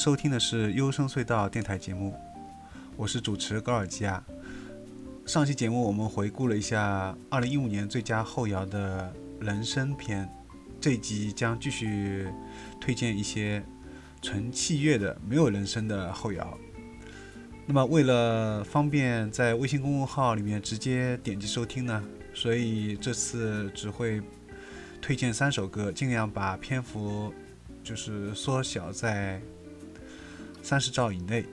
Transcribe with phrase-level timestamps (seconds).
[0.00, 2.14] 收听的是优声隧道电台节目，
[2.96, 4.24] 我是主持高尔基亚。
[5.26, 10.26] 上期节目我们回顾了一下2015年最佳后摇的人声篇，
[10.80, 12.28] 这一集将继续
[12.80, 13.62] 推荐一些
[14.22, 16.58] 纯器乐的、没有人声的后摇。
[17.66, 22.02] 那么为了方便在微信公众号里面直接点击收听呢，
[22.32, 24.22] 所以这次只会
[25.02, 27.30] 推荐三首歌，尽量把篇幅。
[27.82, 29.40] 就是缩小在
[30.62, 31.44] 三十兆以内，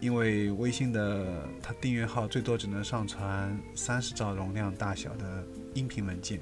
[0.00, 1.26] 因为微信的
[1.62, 6.40] 它订阅号最多只能上传三十兆容量大小的音频文件，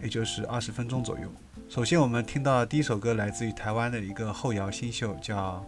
[0.00, 1.30] 也就是二十分钟左右。
[1.68, 5.66] 首先，我们听到第一首歌来自于台湾的一个后摇新秀，叫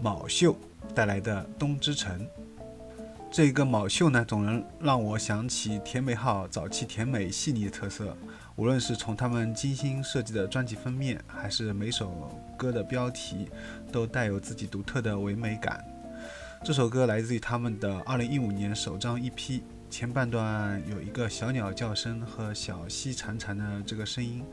[0.00, 0.56] 卯秀
[0.94, 2.20] 带来的《冬之城》。
[3.32, 8.16] 这个卯秀呢，总能让我想起甜美号早期甜美细腻的特色。
[8.60, 13.48] 无论是从他们精心设计的专辑封面，还是每首歌的标题，
[13.90, 15.82] 都带有自己独特的唯美感。
[16.62, 24.44] 这首歌来自于他们的2015年首张 EP，前半段有一个小鸟叫声和小溪潺潺的这个声音，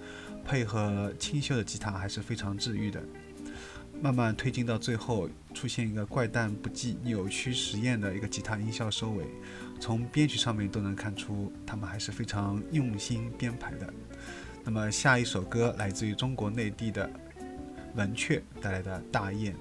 [0.46, 3.04] 配合清秀的吉他，还是非常治愈的。
[4.00, 9.26] 慢慢推进到最后，出现一个怪诞不羁、扭曲实验的一个吉他音效收尾。
[9.80, 13.94] 从编曲上面都能看出，他们还是非常用心编排的。
[14.64, 17.10] 那么下一首歌来自于中国内地的
[17.96, 19.54] 文雀带来的《大雁》。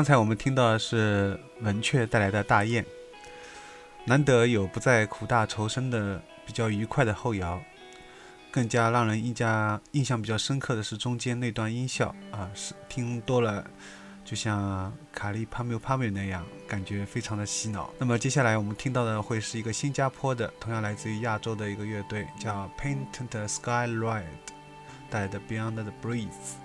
[0.00, 2.82] 刚才我们听到的是文雀带来的大雁，
[4.06, 7.60] 难得有不再苦大仇深的比较愉快的后摇。
[8.50, 13.62] 更加让人印加印象比较深刻的是中间那段音效啊，是听多了
[14.24, 17.92] 就像卡利帕缪帕缪那样，感觉非常的洗脑。
[17.98, 24.24] 那么接下来我们听到的会是一个新加坡的，同样来自于亚洲的一个乐队，叫 Paint the Sky Ride，
[25.10, 26.56] 带来的 Beyond the Breeze。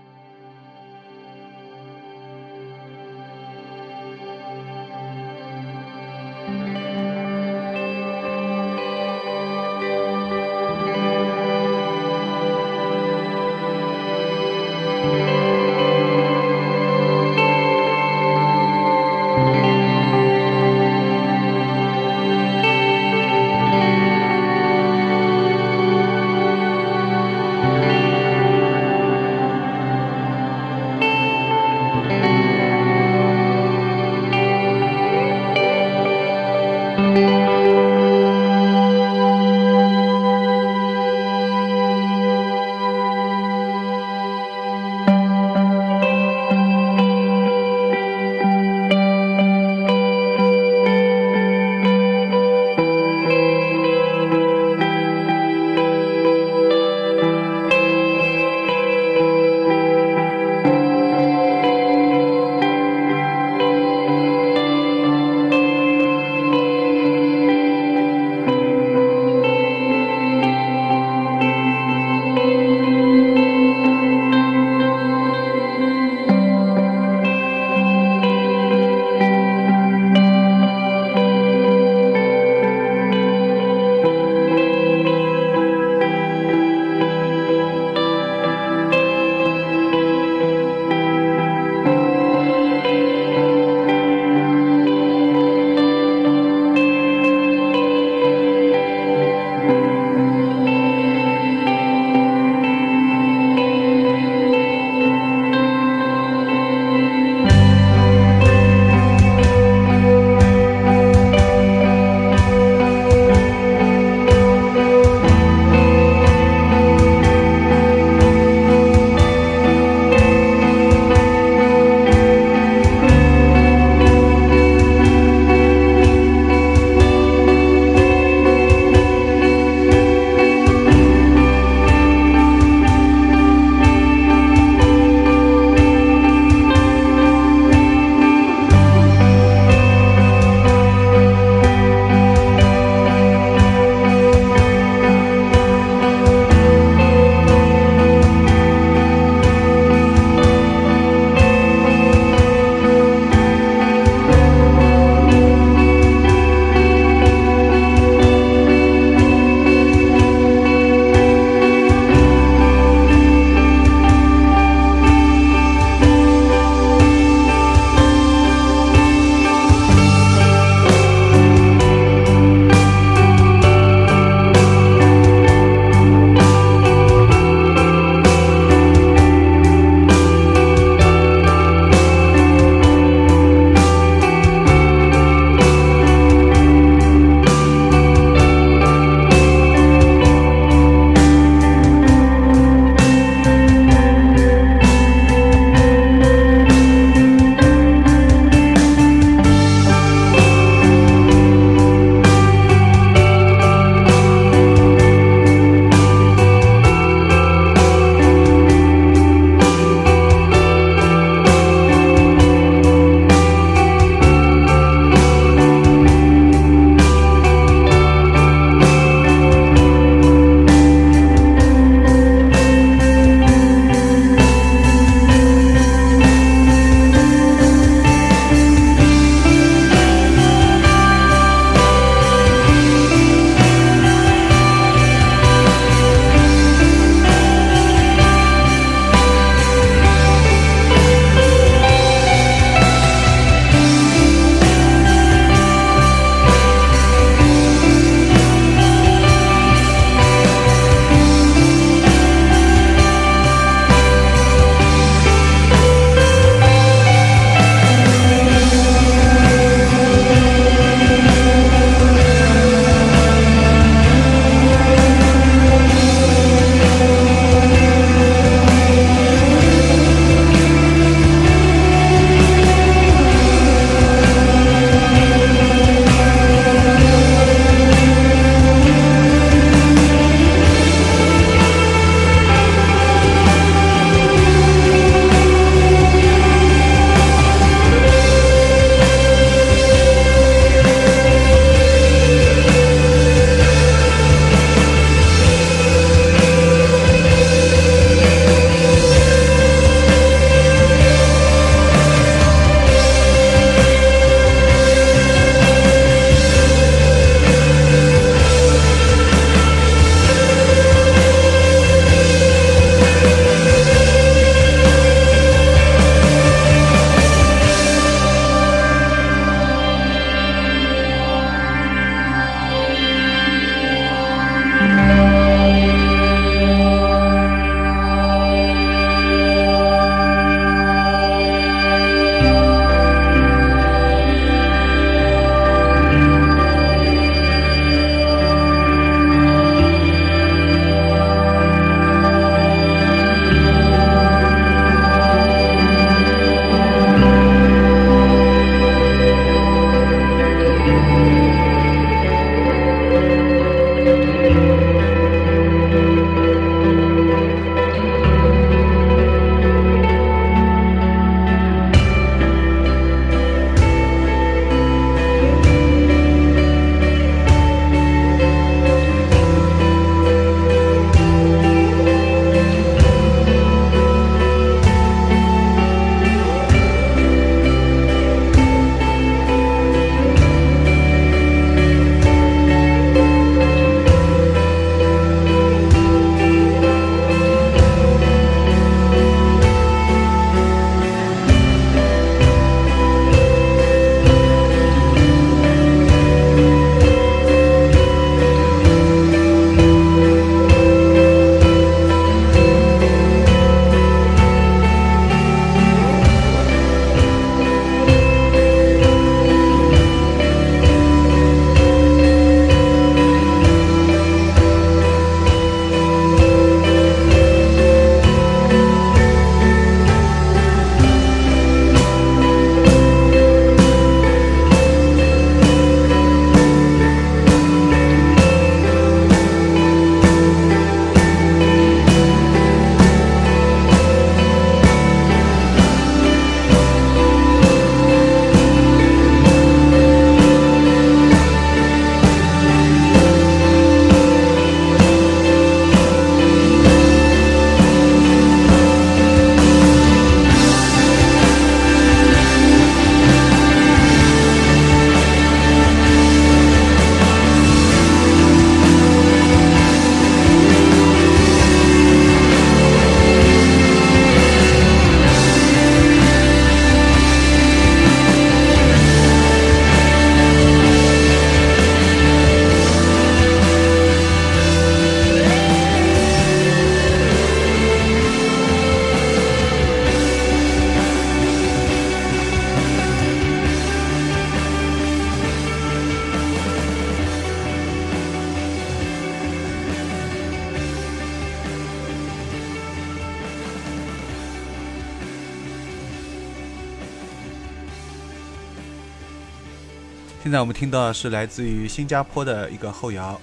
[500.66, 503.40] 我们听到的是来自于新加坡的一个后摇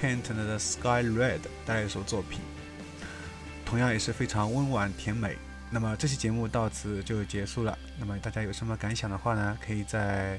[0.00, 2.38] ，Paint the Sky Red 带来一首作品，
[3.64, 5.36] 同样也是非常温婉甜美。
[5.70, 7.76] 那么这期节目到此就结束了。
[7.98, 9.58] 那么大家有什么感想的话呢？
[9.60, 10.38] 可以在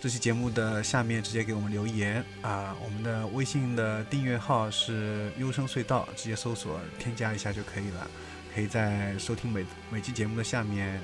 [0.00, 2.76] 这期节目的下面直接给我们留言啊。
[2.80, 8.08] 我们的微信的订阅号是优声隧道，直接搜索添加一下就可以了。
[8.54, 11.00] 可以在收听每每期节目的下面，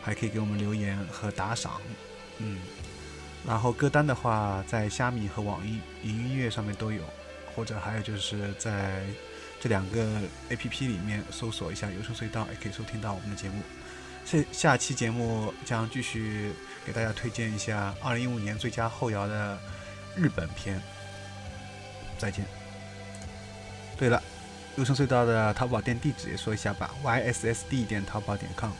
[0.00, 1.80] 还可以给我们留言和打赏，
[2.36, 2.56] 嗯。
[3.46, 7.02] 然后歌单的话，在虾米和网易云音乐上面都有，
[7.54, 9.02] 或者还有就是在
[9.60, 10.20] 这两个
[10.50, 13.62] A P P 里面搜索一下“有声隧道”，也可以收听到我们的节目。
[14.24, 16.52] 下下期节目将继续
[16.84, 19.58] 给大家推荐一下2015年最佳后摇的
[20.14, 20.80] 日本片。
[22.18, 22.44] 再见。
[23.96, 24.22] 对了，
[24.76, 28.70] 有声隧道的淘宝店地址也说一下吧：y s s d 点淘宝点 com。